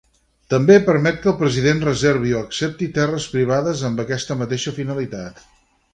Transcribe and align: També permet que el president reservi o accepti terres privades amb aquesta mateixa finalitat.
També 0.53 0.77
permet 0.85 1.19
que 1.25 1.29
el 1.31 1.35
president 1.41 1.83
reservi 1.87 2.33
o 2.37 2.41
accepti 2.47 2.89
terres 2.97 3.29
privades 3.37 3.85
amb 3.91 4.03
aquesta 4.05 4.39
mateixa 4.45 4.75
finalitat. 4.79 5.45